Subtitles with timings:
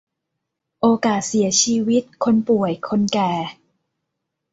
[0.81, 3.31] โอกาสเสียชีวิต คนป่วย คนแก่